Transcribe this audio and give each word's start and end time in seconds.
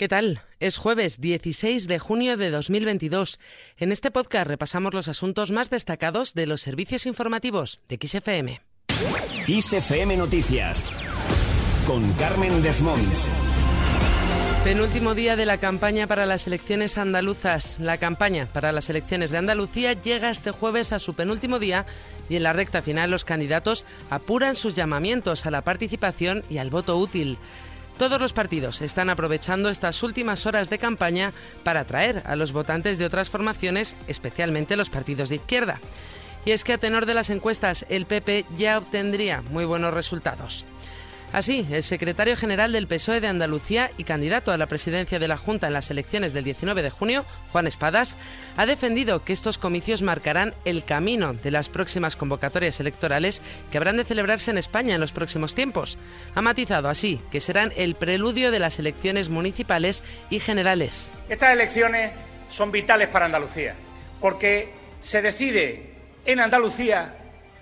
¿Qué 0.00 0.08
tal? 0.08 0.40
Es 0.60 0.78
jueves 0.78 1.20
16 1.20 1.86
de 1.86 1.98
junio 1.98 2.38
de 2.38 2.48
2022. 2.50 3.38
En 3.76 3.92
este 3.92 4.10
podcast 4.10 4.46
repasamos 4.46 4.94
los 4.94 5.08
asuntos 5.08 5.50
más 5.50 5.68
destacados 5.68 6.32
de 6.32 6.46
los 6.46 6.62
servicios 6.62 7.04
informativos 7.04 7.82
de 7.86 7.98
XFM. 8.00 8.62
XFM 9.44 10.16
Noticias 10.16 10.82
con 11.86 12.10
Carmen 12.14 12.62
Desmonts. 12.62 13.28
Penúltimo 14.64 15.14
día 15.14 15.36
de 15.36 15.44
la 15.44 15.58
campaña 15.58 16.06
para 16.06 16.24
las 16.24 16.46
elecciones 16.46 16.96
andaluzas. 16.96 17.78
La 17.78 17.98
campaña 17.98 18.48
para 18.50 18.72
las 18.72 18.88
elecciones 18.88 19.30
de 19.30 19.36
Andalucía 19.36 19.92
llega 19.92 20.30
este 20.30 20.50
jueves 20.50 20.94
a 20.94 20.98
su 20.98 21.12
penúltimo 21.12 21.58
día 21.58 21.84
y 22.30 22.36
en 22.36 22.44
la 22.44 22.54
recta 22.54 22.80
final 22.80 23.10
los 23.10 23.26
candidatos 23.26 23.84
apuran 24.08 24.54
sus 24.54 24.74
llamamientos 24.74 25.44
a 25.44 25.50
la 25.50 25.60
participación 25.60 26.42
y 26.48 26.56
al 26.56 26.70
voto 26.70 26.96
útil. 26.96 27.36
Todos 28.00 28.18
los 28.18 28.32
partidos 28.32 28.80
están 28.80 29.10
aprovechando 29.10 29.68
estas 29.68 30.02
últimas 30.02 30.46
horas 30.46 30.70
de 30.70 30.78
campaña 30.78 31.34
para 31.62 31.80
atraer 31.80 32.22
a 32.24 32.34
los 32.34 32.54
votantes 32.54 32.96
de 32.96 33.04
otras 33.04 33.28
formaciones, 33.28 33.94
especialmente 34.06 34.74
los 34.74 34.88
partidos 34.88 35.28
de 35.28 35.34
izquierda. 35.34 35.82
Y 36.46 36.52
es 36.52 36.64
que 36.64 36.72
a 36.72 36.78
tenor 36.78 37.04
de 37.04 37.12
las 37.12 37.28
encuestas, 37.28 37.84
el 37.90 38.06
PP 38.06 38.46
ya 38.56 38.78
obtendría 38.78 39.42
muy 39.42 39.66
buenos 39.66 39.92
resultados. 39.92 40.64
Así, 41.32 41.64
el 41.70 41.84
secretario 41.84 42.34
general 42.34 42.72
del 42.72 42.88
PSOE 42.88 43.20
de 43.20 43.28
Andalucía 43.28 43.92
y 43.96 44.02
candidato 44.02 44.50
a 44.50 44.58
la 44.58 44.66
presidencia 44.66 45.20
de 45.20 45.28
la 45.28 45.36
Junta 45.36 45.68
en 45.68 45.72
las 45.72 45.88
elecciones 45.88 46.32
del 46.32 46.42
19 46.42 46.82
de 46.82 46.90
junio, 46.90 47.24
Juan 47.52 47.68
Espadas, 47.68 48.16
ha 48.56 48.66
defendido 48.66 49.24
que 49.24 49.32
estos 49.32 49.56
comicios 49.56 50.02
marcarán 50.02 50.54
el 50.64 50.84
camino 50.84 51.32
de 51.32 51.52
las 51.52 51.68
próximas 51.68 52.16
convocatorias 52.16 52.80
electorales 52.80 53.42
que 53.70 53.78
habrán 53.78 53.96
de 53.96 54.04
celebrarse 54.04 54.50
en 54.50 54.58
España 54.58 54.96
en 54.96 55.00
los 55.00 55.12
próximos 55.12 55.54
tiempos. 55.54 55.98
Ha 56.34 56.42
matizado 56.42 56.88
así 56.88 57.20
que 57.30 57.40
serán 57.40 57.72
el 57.76 57.94
preludio 57.94 58.50
de 58.50 58.58
las 58.58 58.80
elecciones 58.80 59.28
municipales 59.28 60.02
y 60.30 60.40
generales. 60.40 61.12
Estas 61.28 61.52
elecciones 61.52 62.10
son 62.48 62.72
vitales 62.72 63.08
para 63.08 63.26
Andalucía, 63.26 63.76
porque 64.20 64.72
se 64.98 65.22
decide 65.22 65.92
en 66.24 66.40
Andalucía 66.40 67.14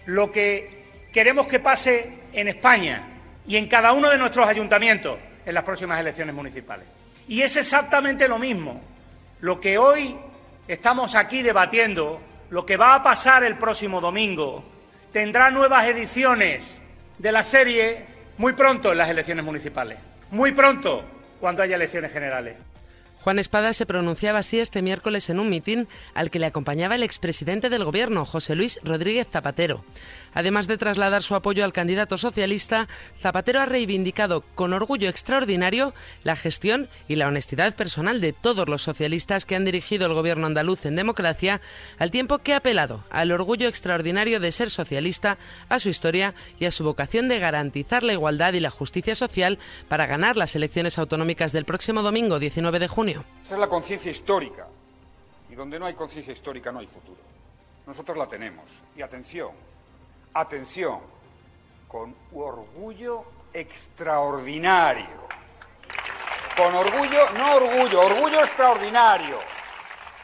lo 0.07 0.33
que 0.33 0.85
queremos 1.13 1.47
que 1.47 1.61
pase 1.61 2.19
en 2.33 2.49
España 2.49 3.17
y 3.49 3.57
en 3.57 3.67
cada 3.67 3.93
uno 3.93 4.11
de 4.11 4.19
nuestros 4.19 4.47
ayuntamientos 4.47 5.19
en 5.45 5.55
las 5.55 5.65
próximas 5.65 5.99
elecciones 5.99 6.35
municipales. 6.35 6.87
Y 7.27 7.41
es 7.43 7.57
exactamente 7.57 8.29
lo 8.29 8.39
mismo 8.39 8.81
lo 9.41 9.61
que 9.61 9.79
hoy 9.79 10.17
estamos 10.67 11.15
aquí 11.15 11.43
debatiendo, 11.43 12.21
lo 12.51 12.67
que 12.67 12.77
va 12.77 12.95
a 12.95 13.03
pasar 13.03 13.43
el 13.45 13.57
próximo 13.57 14.01
domingo, 14.01 14.63
tendrá 15.13 15.51
nuevas 15.51 15.87
ediciones 15.87 16.63
de 17.17 17.33
la 17.33 17.43
serie 17.43 18.05
muy 18.37 18.53
pronto 18.53 18.93
en 18.93 18.99
las 18.99 19.09
elecciones 19.09 19.45
municipales, 19.45 19.99
muy 20.31 20.53
pronto 20.53 21.03
cuando 21.41 21.63
haya 21.63 21.77
elecciones 21.77 22.13
generales. 22.13 22.57
Juan 23.21 23.39
Espada 23.39 23.73
se 23.73 23.87
pronunciaba 23.87 24.39
así 24.39 24.59
este 24.59 24.83
miércoles 24.83 25.29
en 25.31 25.41
un 25.41 25.51
mitin 25.51 25.89
al 26.15 26.31
que 26.31 26.39
le 26.39 26.47
acompañaba 26.47 26.95
el 26.95 27.03
expresidente 27.03 27.69
del 27.69 27.85
Gobierno, 27.85 28.25
José 28.25 28.55
Luis 28.55 28.81
Rodríguez 28.85 29.27
Zapatero. 29.31 29.85
Además 30.35 30.67
de 30.67 30.79
trasladar 30.79 31.23
su 31.23 31.35
apoyo 31.35 31.65
al 31.65 31.73
candidato 31.73 32.17
socialista, 32.17 32.89
Zapatero 33.21 33.61
ha 33.61 33.67
reivindicado 33.67 34.45
con 34.55 34.73
orgullo 34.73 35.09
extraordinario 35.09 35.95
la 36.23 36.37
gestión 36.37 36.89
y 37.09 37.17
la 37.17 37.27
honestidad 37.27 37.75
personal 37.75 38.21
de 38.21 38.33
todos 38.33 38.69
los 38.69 38.83
socialistas 38.83 39.45
que 39.45 39.57
han 39.57 39.65
dirigido 39.65 40.07
el 40.07 40.15
Gobierno 40.15 40.47
andaluz 40.47 40.87
en 40.87 40.97
democracia, 40.97 41.61
al 41.99 42.11
tiempo 42.11 42.39
que 42.39 42.55
ha 42.55 42.59
apelado 42.59 43.05
al 43.11 43.33
orgullo 43.33 43.69
extraordinario 43.69 44.41
de 44.41 44.53
ser 44.53 44.71
socialista, 44.71 45.39
a 45.69 45.79
su 45.79 45.89
historia 45.89 46.35
y 46.59 46.67
a 46.67 46.71
su 46.71 46.85
vocación 46.85 47.29
de 47.29 47.39
garantizar 47.39 48.03
la 48.03 48.13
igualdad 48.13 48.53
y 48.53 48.61
la 48.61 48.71
justicia 48.71 49.15
social 49.15 49.59
para 49.89 50.07
ganar 50.07 50.37
las 50.37 50.55
elecciones 50.55 50.99
autonómicas 50.99 51.53
del 51.53 51.65
próximo 51.65 52.03
domingo 52.03 52.39
19 52.39 52.79
de 52.79 52.89
junio. 52.89 53.08
Esa 53.43 53.55
es 53.55 53.61
la 53.61 53.69
conciencia 53.69 54.11
histórica. 54.11 54.67
Y 55.51 55.55
donde 55.55 55.79
no 55.79 55.87
hay 55.87 55.95
conciencia 55.95 56.33
histórica 56.33 56.71
no 56.71 56.81
hay 56.81 56.87
futuro. 56.87 57.21
Nosotros 57.87 58.17
la 58.17 58.27
tenemos. 58.27 58.65
Y 58.97 59.03
atención, 59.03 59.53
atención, 60.35 61.01
con 61.89 62.15
orgullo 62.35 63.25
extraordinario. 63.53 65.29
Con 66.57 66.75
orgullo, 66.75 67.31
no 67.39 67.55
orgullo, 67.55 68.01
orgullo 68.03 68.41
extraordinario. 68.41 69.39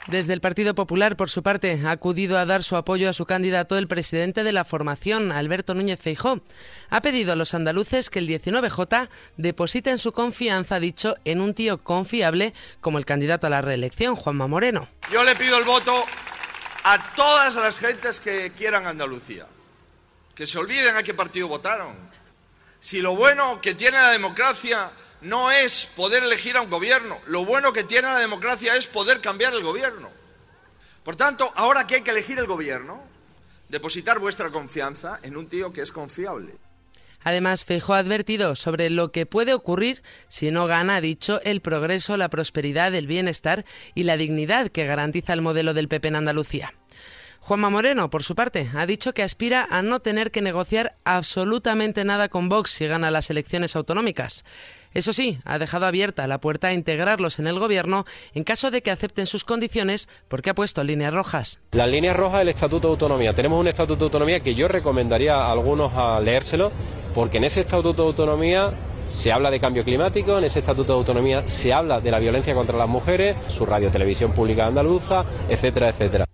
Desde 0.06 0.34
el 0.34 0.42
Partido 0.42 0.74
Popular, 0.74 1.16
por 1.16 1.30
su 1.30 1.42
parte, 1.42 1.80
ha 1.82 1.90
acudido 1.90 2.38
a 2.38 2.44
dar 2.44 2.62
su 2.62 2.76
apoyo 2.76 3.08
a 3.08 3.14
su 3.14 3.24
candidato, 3.24 3.78
el 3.78 3.88
presidente 3.88 4.44
de 4.44 4.52
la 4.52 4.66
formación, 4.66 5.32
Alberto 5.32 5.74
Núñez 5.74 5.98
Feijó. 5.98 6.42
Ha 6.90 7.00
pedido 7.00 7.32
a 7.32 7.36
los 7.36 7.54
andaluces 7.54 8.10
que 8.10 8.18
el 8.18 8.28
19J 8.28 9.08
depositen 9.38 9.96
su 9.96 10.12
confianza, 10.12 10.78
dicho, 10.78 11.16
en 11.24 11.40
un 11.40 11.54
tío 11.54 11.78
confiable 11.78 12.52
como 12.82 12.98
el 12.98 13.06
candidato 13.06 13.46
a 13.46 13.50
la 13.50 13.62
reelección, 13.62 14.14
Juanma 14.14 14.46
Moreno. 14.46 14.88
Yo 15.10 15.24
le 15.24 15.34
pido 15.36 15.56
el 15.56 15.64
voto 15.64 16.04
a 16.84 17.14
todas 17.16 17.54
las 17.54 17.78
gentes 17.78 18.20
que 18.20 18.52
quieran 18.54 18.86
Andalucía. 18.86 19.46
Que 20.34 20.46
se 20.46 20.58
olviden 20.58 20.96
a 20.96 21.02
qué 21.02 21.14
partido 21.14 21.48
votaron. 21.48 21.96
Si 22.78 23.00
lo 23.00 23.16
bueno 23.16 23.58
que 23.62 23.74
tiene 23.74 23.96
la 23.96 24.10
democracia 24.10 24.90
no 25.24 25.50
es 25.50 25.86
poder 25.96 26.22
elegir 26.22 26.56
a 26.56 26.60
un 26.60 26.70
gobierno, 26.70 27.18
lo 27.26 27.44
bueno 27.44 27.72
que 27.72 27.82
tiene 27.82 28.08
la 28.08 28.18
democracia 28.18 28.76
es 28.76 28.86
poder 28.86 29.20
cambiar 29.20 29.54
el 29.54 29.62
gobierno. 29.62 30.10
Por 31.02 31.16
tanto, 31.16 31.50
ahora 31.56 31.86
que 31.86 31.96
hay 31.96 32.02
que 32.02 32.10
elegir 32.10 32.38
el 32.38 32.46
gobierno, 32.46 33.02
depositar 33.68 34.18
vuestra 34.18 34.50
confianza 34.50 35.18
en 35.22 35.36
un 35.36 35.48
tío 35.48 35.72
que 35.72 35.80
es 35.80 35.92
confiable. 35.92 36.52
Además, 37.22 37.64
Feijóo 37.64 37.94
ha 37.94 37.98
advertido 37.98 38.54
sobre 38.54 38.90
lo 38.90 39.10
que 39.10 39.24
puede 39.24 39.54
ocurrir 39.54 40.02
si 40.28 40.50
no 40.50 40.66
gana, 40.66 41.00
dicho, 41.00 41.40
el 41.42 41.62
progreso, 41.62 42.18
la 42.18 42.28
prosperidad, 42.28 42.94
el 42.94 43.06
bienestar 43.06 43.64
y 43.94 44.02
la 44.02 44.18
dignidad 44.18 44.68
que 44.68 44.84
garantiza 44.84 45.32
el 45.32 45.40
modelo 45.40 45.72
del 45.72 45.88
PP 45.88 46.08
en 46.08 46.16
Andalucía. 46.16 46.74
Juanma 47.46 47.68
Moreno, 47.68 48.08
por 48.08 48.22
su 48.22 48.34
parte, 48.34 48.70
ha 48.74 48.86
dicho 48.86 49.12
que 49.12 49.22
aspira 49.22 49.68
a 49.70 49.82
no 49.82 50.00
tener 50.00 50.30
que 50.30 50.40
negociar 50.40 50.94
absolutamente 51.04 52.02
nada 52.02 52.30
con 52.30 52.48
Vox 52.48 52.70
si 52.70 52.86
gana 52.86 53.10
las 53.10 53.28
elecciones 53.28 53.76
autonómicas. 53.76 54.46
Eso 54.94 55.12
sí, 55.12 55.40
ha 55.44 55.58
dejado 55.58 55.84
abierta 55.84 56.26
la 56.26 56.40
puerta 56.40 56.68
a 56.68 56.72
integrarlos 56.72 57.38
en 57.38 57.46
el 57.46 57.58
gobierno 57.58 58.06
en 58.32 58.44
caso 58.44 58.70
de 58.70 58.80
que 58.80 58.90
acepten 58.90 59.26
sus 59.26 59.44
condiciones, 59.44 60.08
porque 60.28 60.48
ha 60.48 60.54
puesto 60.54 60.82
líneas 60.82 61.12
rojas. 61.12 61.60
Las 61.72 61.90
líneas 61.90 62.16
rojas 62.16 62.38
del 62.38 62.48
Estatuto 62.48 62.88
de 62.88 62.92
Autonomía. 62.92 63.34
Tenemos 63.34 63.60
un 63.60 63.68
Estatuto 63.68 63.98
de 63.98 64.04
Autonomía 64.06 64.40
que 64.40 64.54
yo 64.54 64.66
recomendaría 64.66 65.34
a 65.34 65.52
algunos 65.52 65.92
a 65.92 66.20
leérselo, 66.20 66.72
porque 67.14 67.36
en 67.36 67.44
ese 67.44 67.60
Estatuto 67.60 68.04
de 68.04 68.08
Autonomía 68.08 68.70
se 69.06 69.30
habla 69.30 69.50
de 69.50 69.60
cambio 69.60 69.84
climático, 69.84 70.38
en 70.38 70.44
ese 70.44 70.60
Estatuto 70.60 70.94
de 70.94 70.98
Autonomía 70.98 71.46
se 71.46 71.74
habla 71.74 72.00
de 72.00 72.10
la 72.10 72.20
violencia 72.20 72.54
contra 72.54 72.78
las 72.78 72.88
mujeres, 72.88 73.36
su 73.50 73.66
radio 73.66 73.90
televisión 73.90 74.32
pública 74.32 74.64
andaluza, 74.64 75.26
etcétera, 75.50 75.90
etcétera. 75.90 76.24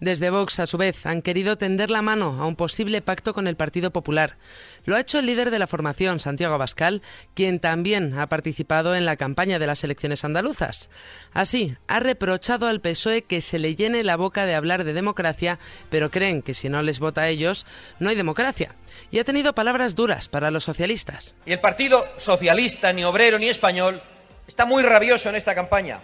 Desde 0.00 0.30
Vox, 0.30 0.58
a 0.60 0.66
su 0.66 0.78
vez, 0.78 1.04
han 1.04 1.20
querido 1.20 1.58
tender 1.58 1.90
la 1.90 2.00
mano 2.00 2.40
a 2.40 2.46
un 2.46 2.56
posible 2.56 3.02
pacto 3.02 3.34
con 3.34 3.46
el 3.46 3.56
Partido 3.56 3.90
Popular. 3.90 4.38
Lo 4.86 4.96
ha 4.96 5.00
hecho 5.00 5.18
el 5.18 5.26
líder 5.26 5.50
de 5.50 5.58
la 5.58 5.66
formación, 5.66 6.20
Santiago 6.20 6.54
Abascal, 6.54 7.02
quien 7.34 7.60
también 7.60 8.18
ha 8.18 8.26
participado 8.30 8.94
en 8.94 9.04
la 9.04 9.16
campaña 9.16 9.58
de 9.58 9.66
las 9.66 9.84
elecciones 9.84 10.24
andaluzas. 10.24 10.88
Así, 11.34 11.76
ha 11.86 12.00
reprochado 12.00 12.66
al 12.66 12.80
PSOE 12.80 13.22
que 13.22 13.42
se 13.42 13.58
le 13.58 13.74
llene 13.74 14.02
la 14.02 14.16
boca 14.16 14.46
de 14.46 14.54
hablar 14.54 14.84
de 14.84 14.94
democracia, 14.94 15.58
pero 15.90 16.10
creen 16.10 16.40
que 16.40 16.54
si 16.54 16.70
no 16.70 16.80
les 16.80 16.98
vota 16.98 17.20
a 17.20 17.28
ellos, 17.28 17.66
no 17.98 18.08
hay 18.08 18.16
democracia. 18.16 18.74
Y 19.10 19.18
ha 19.18 19.24
tenido 19.24 19.54
palabras 19.54 19.96
duras 19.96 20.30
para 20.30 20.50
los 20.50 20.64
socialistas. 20.64 21.34
Y 21.44 21.52
el 21.52 21.60
Partido 21.60 22.06
Socialista, 22.16 22.90
ni 22.94 23.04
obrero 23.04 23.38
ni 23.38 23.50
español, 23.50 24.02
está 24.48 24.64
muy 24.64 24.82
rabioso 24.82 25.28
en 25.28 25.36
esta 25.36 25.54
campaña. 25.54 26.00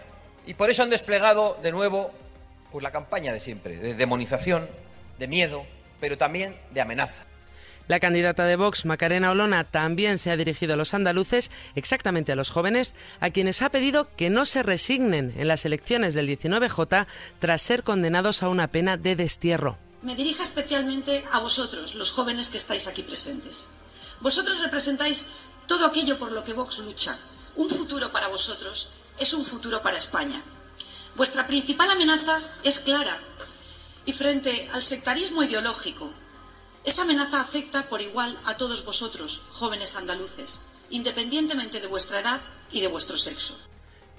Y 0.47 0.53
por 0.53 0.69
eso 0.69 0.83
han 0.83 0.91
desplegado 0.91 1.59
de 1.63 1.73
nuevo 1.73 2.13
pues 2.73 2.83
la 2.83 2.93
campaña 2.93 3.33
de 3.33 3.41
siempre, 3.41 3.77
de 3.77 3.95
demonización, 3.95 4.69
de 5.19 5.29
miedo, 5.29 5.65
pero 6.01 6.19
también 6.19 6.57
de 6.73 6.81
amenaza. 6.81 7.25
La 7.89 8.01
candidata 8.01 8.45
de 8.45 8.57
Vox, 8.57 8.85
Macarena 8.85 9.31
Olona, 9.31 9.63
también 9.63 10.19
se 10.19 10.33
ha 10.33 10.37
dirigido 10.37 10.75
a 10.75 10.77
los 10.77 10.93
andaluces, 10.93 11.53
exactamente 11.77 12.33
a 12.33 12.37
los 12.37 12.51
jóvenes, 12.51 12.97
a 13.21 13.31
quienes 13.31 13.63
ha 13.63 13.71
pedido 13.71 14.09
que 14.17 14.29
no 14.29 14.45
se 14.45 14.65
resignen 14.65 15.33
en 15.37 15.47
las 15.47 15.65
elecciones 15.65 16.13
del 16.15 16.29
19J 16.29 17.07
tras 17.39 17.63
ser 17.63 17.85
condenados 17.85 18.43
a 18.43 18.49
una 18.49 18.67
pena 18.67 18.97
de 18.97 19.15
destierro. 19.15 19.79
Me 20.03 20.17
dirijo 20.17 20.43
especialmente 20.43 21.25
a 21.33 21.39
vosotros, 21.39 21.95
los 21.95 22.11
jóvenes 22.11 22.51
que 22.51 22.57
estáis 22.57 22.89
aquí 22.89 23.03
presentes. 23.03 23.67
Vosotros 24.21 24.61
representáis 24.63 25.29
todo 25.69 25.87
aquello 25.87 26.19
por 26.19 26.33
lo 26.33 26.43
que 26.43 26.55
Vox 26.55 26.79
lucha. 26.81 27.17
Un 27.55 27.71
futuro 27.71 28.11
para 28.11 28.27
vosotros 28.29 28.95
es 29.21 29.33
un 29.33 29.45
futuro 29.45 29.81
para 29.83 29.97
España. 29.97 30.43
Vuestra 31.17 31.47
principal 31.47 31.91
amenaza 31.91 32.39
es 32.63 32.81
clara 32.81 33.19
y 34.05 34.13
frente 34.13 34.69
al 34.75 34.83
sectarismo 34.83 35.43
ideológico, 35.43 36.13
esa 36.85 37.03
amenaza 37.03 37.41
afecta 37.41 37.89
por 37.89 38.03
igual 38.03 38.39
a 38.45 38.57
todos 38.57 38.85
vosotros, 38.85 39.43
jóvenes 39.51 39.97
andaluces, 39.97 40.61
independientemente 40.91 41.81
de 41.81 41.89
vuestra 41.89 42.21
edad 42.21 42.41
y 42.71 42.81
de 42.81 42.89
vuestro 42.89 43.17
sexo. 43.17 43.57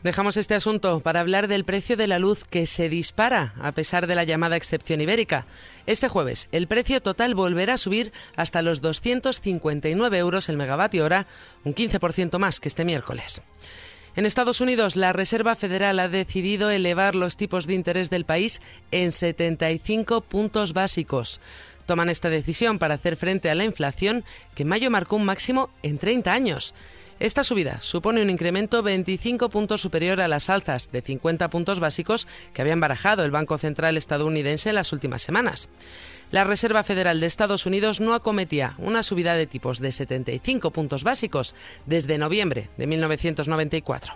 Dejamos 0.03 0.37
este 0.37 0.53
asunto 0.53 0.99
para 0.99 1.21
hablar 1.21 1.47
del 1.47 1.65
precio 1.65 1.97
de 1.97 2.07
la 2.07 2.19
luz 2.19 2.43
que 2.43 2.65
se 2.67 2.89
dispara 2.89 3.53
a 3.61 3.71
pesar 3.71 4.05
de 4.05 4.15
la 4.15 4.25
llamada 4.25 4.55
excepción 4.55 4.99
ibérica. 4.99 5.47
Este 5.85 6.07
jueves 6.09 6.49
el 6.51 6.67
precio 6.67 7.01
total 7.01 7.35
volverá 7.35 7.75
a 7.75 7.77
subir 7.77 8.11
hasta 8.35 8.61
los 8.61 8.81
259 8.81 10.17
euros 10.17 10.49
el 10.49 10.57
megavatio 10.57 11.05
hora, 11.05 11.25
un 11.63 11.73
15% 11.73 12.37
más 12.37 12.59
que 12.59 12.67
este 12.67 12.85
miércoles. 12.85 13.41
En 14.17 14.25
Estados 14.25 14.61
Unidos, 14.61 14.95
la 14.95 15.13
Reserva 15.13 15.55
Federal 15.55 15.99
ha 15.99 16.09
decidido 16.09 16.71
elevar 16.71 17.13
los 17.13 17.37
tipos 17.37 17.67
de 17.67 17.75
interés 17.75 18.09
del 18.09 18.25
país 18.25 18.63
en 18.89 19.11
75 19.11 20.21
puntos 20.21 20.73
básicos. 20.73 21.39
Toman 21.85 22.09
esta 22.09 22.31
decisión 22.31 22.79
para 22.79 22.95
hacer 22.95 23.15
frente 23.15 23.51
a 23.51 23.53
la 23.53 23.63
inflación, 23.63 24.25
que 24.55 24.63
en 24.63 24.69
mayo 24.69 24.89
marcó 24.89 25.17
un 25.17 25.25
máximo 25.25 25.69
en 25.83 25.99
30 25.99 26.33
años. 26.33 26.73
Esta 27.19 27.43
subida 27.43 27.81
supone 27.81 28.21
un 28.21 28.29
incremento 28.29 28.83
25 28.83 29.49
puntos 29.49 29.81
superior 29.81 30.21
a 30.21 30.27
las 30.27 30.51
alzas 30.51 30.91
de 30.91 31.01
50 31.01 31.49
puntos 31.49 31.79
básicos 31.79 32.27
que 32.53 32.61
habían 32.61 32.79
barajado 32.79 33.23
el 33.23 33.31
Banco 33.31 33.57
Central 33.57 33.97
estadounidense 33.97 34.69
en 34.69 34.75
las 34.75 34.93
últimas 34.93 35.23
semanas. 35.23 35.67
La 36.29 36.43
Reserva 36.43 36.83
Federal 36.83 37.19
de 37.19 37.25
Estados 37.25 37.65
Unidos 37.65 38.01
no 38.01 38.13
acometía 38.13 38.75
una 38.77 39.01
subida 39.01 39.33
de 39.33 39.47
tipos 39.47 39.79
de 39.79 39.91
75 39.91 40.69
puntos 40.69 41.03
básicos 41.03 41.55
desde 41.87 42.19
noviembre 42.19 42.69
de 42.77 42.85
1994. 42.85 44.13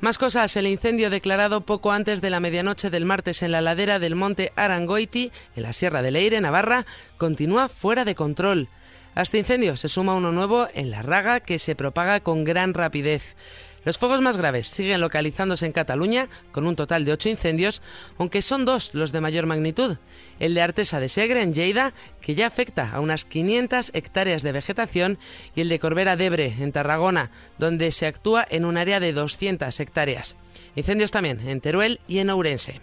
Más 0.00 0.18
cosas, 0.18 0.54
el 0.56 0.66
incendio 0.66 1.10
declarado 1.10 1.60
poco 1.60 1.92
antes 1.92 2.20
de 2.20 2.28
la 2.28 2.40
medianoche 2.40 2.90
del 2.90 3.04
martes 3.04 3.42
en 3.42 3.52
la 3.52 3.60
ladera 3.60 4.00
del 4.00 4.16
monte 4.16 4.52
Arangoiti, 4.56 5.30
en 5.54 5.62
la 5.62 5.72
Sierra 5.72 6.02
de 6.02 6.10
Leire, 6.10 6.40
Navarra, 6.40 6.84
continúa 7.16 7.68
fuera 7.68 8.04
de 8.04 8.16
control. 8.16 8.68
A 9.14 9.20
este 9.22 9.38
incendio 9.38 9.76
se 9.76 9.90
suma 9.90 10.14
uno 10.14 10.32
nuevo 10.32 10.68
en 10.72 10.90
la 10.90 11.02
Raga 11.02 11.40
que 11.40 11.58
se 11.58 11.76
propaga 11.76 12.20
con 12.20 12.44
gran 12.44 12.72
rapidez. 12.72 13.36
Los 13.84 13.98
fuegos 13.98 14.22
más 14.22 14.38
graves 14.38 14.68
siguen 14.68 15.02
localizándose 15.02 15.66
en 15.66 15.72
Cataluña, 15.72 16.28
con 16.50 16.66
un 16.66 16.76
total 16.76 17.04
de 17.04 17.12
ocho 17.12 17.28
incendios, 17.28 17.82
aunque 18.16 18.40
son 18.40 18.64
dos 18.64 18.94
los 18.94 19.12
de 19.12 19.20
mayor 19.20 19.44
magnitud. 19.44 19.98
El 20.38 20.54
de 20.54 20.62
Artesa 20.62 20.98
de 20.98 21.10
Segre, 21.10 21.42
en 21.42 21.52
Lleida, 21.52 21.92
que 22.22 22.34
ya 22.34 22.46
afecta 22.46 22.90
a 22.90 23.00
unas 23.00 23.26
500 23.26 23.90
hectáreas 23.92 24.42
de 24.42 24.52
vegetación, 24.52 25.18
y 25.54 25.60
el 25.60 25.68
de 25.68 25.78
Corbera 25.78 26.16
d'Ebre, 26.16 26.56
en 26.60 26.72
Tarragona, 26.72 27.30
donde 27.58 27.90
se 27.90 28.06
actúa 28.06 28.46
en 28.48 28.64
un 28.64 28.78
área 28.78 28.98
de 28.98 29.12
200 29.12 29.78
hectáreas. 29.78 30.36
Incendios 30.74 31.10
también 31.10 31.46
en 31.46 31.60
Teruel 31.60 32.00
y 32.08 32.18
en 32.18 32.30
Ourense. 32.30 32.80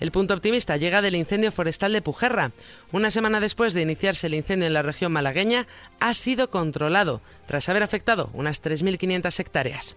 El 0.00 0.12
punto 0.12 0.32
optimista 0.32 0.78
llega 0.78 1.02
del 1.02 1.14
incendio 1.14 1.52
forestal 1.52 1.92
de 1.92 2.00
Pujerra. 2.00 2.52
Una 2.90 3.10
semana 3.10 3.38
después 3.38 3.74
de 3.74 3.82
iniciarse 3.82 4.28
el 4.28 4.34
incendio 4.34 4.66
en 4.66 4.72
la 4.72 4.82
región 4.82 5.12
malagueña, 5.12 5.66
ha 6.00 6.14
sido 6.14 6.48
controlado, 6.48 7.20
tras 7.46 7.68
haber 7.68 7.82
afectado 7.82 8.30
unas 8.32 8.62
3.500 8.62 9.38
hectáreas. 9.38 9.96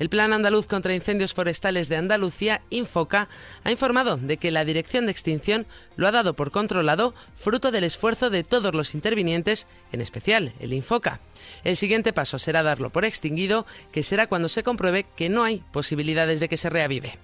El 0.00 0.08
Plan 0.08 0.32
Andaluz 0.32 0.66
contra 0.66 0.94
Incendios 0.94 1.34
Forestales 1.34 1.88
de 1.88 1.96
Andalucía, 1.96 2.62
Infoca, 2.70 3.28
ha 3.62 3.70
informado 3.70 4.16
de 4.16 4.38
que 4.38 4.50
la 4.50 4.64
Dirección 4.64 5.06
de 5.06 5.12
Extinción 5.12 5.66
lo 5.94 6.08
ha 6.08 6.12
dado 6.12 6.34
por 6.34 6.50
controlado 6.50 7.14
fruto 7.34 7.70
del 7.70 7.84
esfuerzo 7.84 8.30
de 8.30 8.42
todos 8.42 8.74
los 8.74 8.96
intervinientes, 8.96 9.68
en 9.92 10.00
especial 10.00 10.52
el 10.58 10.72
Infoca. 10.72 11.20
El 11.62 11.76
siguiente 11.76 12.12
paso 12.12 12.38
será 12.38 12.64
darlo 12.64 12.90
por 12.90 13.04
extinguido, 13.04 13.66
que 13.92 14.02
será 14.02 14.26
cuando 14.26 14.48
se 14.48 14.64
compruebe 14.64 15.06
que 15.14 15.28
no 15.28 15.44
hay 15.44 15.62
posibilidades 15.72 16.40
de 16.40 16.48
que 16.48 16.56
se 16.56 16.70
reavive. 16.70 17.18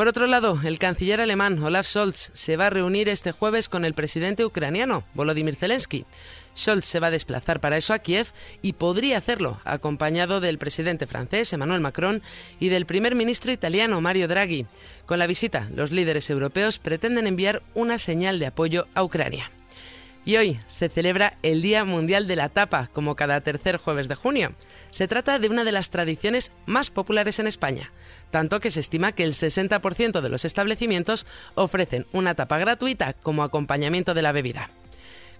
Por 0.00 0.08
otro 0.08 0.26
lado, 0.26 0.58
el 0.64 0.78
canciller 0.78 1.20
alemán 1.20 1.62
Olaf 1.62 1.86
Scholz 1.86 2.30
se 2.32 2.56
va 2.56 2.68
a 2.68 2.70
reunir 2.70 3.10
este 3.10 3.32
jueves 3.32 3.68
con 3.68 3.84
el 3.84 3.92
presidente 3.92 4.46
ucraniano, 4.46 5.04
Volodymyr 5.12 5.54
Zelensky. 5.54 6.06
Scholz 6.56 6.86
se 6.86 7.00
va 7.00 7.08
a 7.08 7.10
desplazar 7.10 7.60
para 7.60 7.76
eso 7.76 7.92
a 7.92 7.98
Kiev 7.98 8.28
y 8.62 8.72
podría 8.72 9.18
hacerlo 9.18 9.60
acompañado 9.62 10.40
del 10.40 10.56
presidente 10.56 11.06
francés 11.06 11.52
Emmanuel 11.52 11.82
Macron 11.82 12.22
y 12.58 12.70
del 12.70 12.86
primer 12.86 13.14
ministro 13.14 13.52
italiano 13.52 14.00
Mario 14.00 14.26
Draghi. 14.26 14.64
Con 15.04 15.18
la 15.18 15.26
visita, 15.26 15.68
los 15.74 15.90
líderes 15.90 16.30
europeos 16.30 16.78
pretenden 16.78 17.26
enviar 17.26 17.62
una 17.74 17.98
señal 17.98 18.38
de 18.38 18.46
apoyo 18.46 18.88
a 18.94 19.04
Ucrania. 19.04 19.50
Y 20.24 20.36
hoy 20.36 20.60
se 20.66 20.88
celebra 20.88 21.38
el 21.42 21.62
Día 21.62 21.84
Mundial 21.84 22.26
de 22.28 22.36
la 22.36 22.50
Tapa, 22.50 22.90
como 22.92 23.16
cada 23.16 23.40
tercer 23.40 23.78
jueves 23.78 24.06
de 24.08 24.14
junio. 24.14 24.52
Se 24.90 25.08
trata 25.08 25.38
de 25.38 25.48
una 25.48 25.64
de 25.64 25.72
las 25.72 25.90
tradiciones 25.90 26.52
más 26.66 26.90
populares 26.90 27.38
en 27.38 27.46
España, 27.46 27.90
tanto 28.30 28.60
que 28.60 28.70
se 28.70 28.80
estima 28.80 29.12
que 29.12 29.24
el 29.24 29.32
60% 29.32 30.20
de 30.20 30.28
los 30.28 30.44
establecimientos 30.44 31.26
ofrecen 31.54 32.06
una 32.12 32.34
tapa 32.34 32.58
gratuita 32.58 33.14
como 33.14 33.42
acompañamiento 33.42 34.14
de 34.14 34.22
la 34.22 34.32
bebida. 34.32 34.70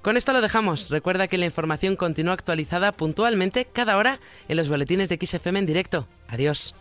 Con 0.03 0.17
esto 0.17 0.33
lo 0.33 0.41
dejamos. 0.41 0.89
Recuerda 0.89 1.29
que 1.29 1.37
la 1.37 1.45
información 1.45 1.95
continúa 1.97 2.33
actualizada 2.33 2.93
puntualmente 2.93 3.67
cada 3.67 3.99
hora 3.99 4.19
en 4.49 4.57
los 4.57 4.69
boletines 4.69 5.11
de 5.11 5.19
XFM 5.21 5.59
en 5.59 5.67
directo. 5.67 6.09
Adiós. 6.29 6.75